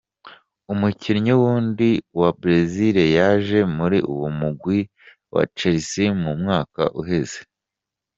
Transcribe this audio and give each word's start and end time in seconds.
Umukinyi 0.73 1.33
wundi 1.41 1.89
wa 2.19 2.29
Brezil 2.39 2.95
yazeye 3.17 3.63
muri 3.77 3.97
uwo 4.13 4.27
mugwi 4.39 4.79
wa 5.33 5.43
Chelsea 5.57 6.11
mu 6.23 6.31
mwaka 6.41 6.83
uheze. 7.01 7.39